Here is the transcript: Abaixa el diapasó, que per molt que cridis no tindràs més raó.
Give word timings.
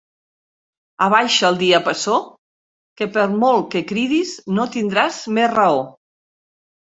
Abaixa 1.07 1.45
el 1.49 1.57
diapasó, 1.59 2.15
que 3.01 3.07
per 3.17 3.25
molt 3.43 3.69
que 3.75 3.83
cridis 3.91 4.31
no 4.59 4.67
tindràs 4.77 5.19
més 5.39 5.53
raó. 5.55 5.85